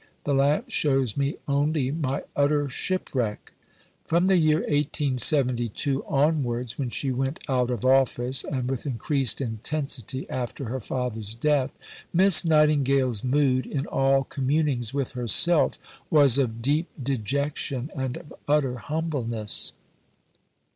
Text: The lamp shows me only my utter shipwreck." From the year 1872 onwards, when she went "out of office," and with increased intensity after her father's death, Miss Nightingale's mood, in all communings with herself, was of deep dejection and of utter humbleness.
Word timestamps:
The 0.23 0.33
lamp 0.33 0.71
shows 0.71 1.15
me 1.15 1.35
only 1.47 1.91
my 1.91 2.23
utter 2.35 2.67
shipwreck." 2.71 3.53
From 4.07 4.25
the 4.25 4.37
year 4.39 4.61
1872 4.61 6.03
onwards, 6.05 6.79
when 6.79 6.89
she 6.89 7.11
went 7.11 7.37
"out 7.47 7.69
of 7.69 7.85
office," 7.85 8.43
and 8.43 8.67
with 8.67 8.87
increased 8.87 9.41
intensity 9.41 10.27
after 10.27 10.65
her 10.65 10.79
father's 10.79 11.35
death, 11.35 11.69
Miss 12.11 12.43
Nightingale's 12.43 13.23
mood, 13.23 13.67
in 13.67 13.85
all 13.85 14.23
communings 14.23 14.91
with 14.91 15.11
herself, 15.11 15.77
was 16.09 16.39
of 16.39 16.63
deep 16.63 16.87
dejection 17.03 17.91
and 17.95 18.17
of 18.17 18.33
utter 18.47 18.77
humbleness. 18.77 19.71